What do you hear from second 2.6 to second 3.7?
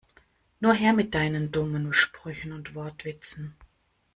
Wortwitzen!